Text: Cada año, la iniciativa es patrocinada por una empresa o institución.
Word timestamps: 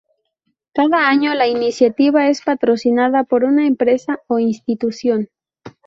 Cada 0.73 1.09
año, 1.09 1.35
la 1.35 1.45
iniciativa 1.47 2.25
es 2.27 2.41
patrocinada 2.41 3.23
por 3.23 3.43
una 3.43 3.67
empresa 3.67 4.17
o 4.27 4.39
institución. 4.39 5.29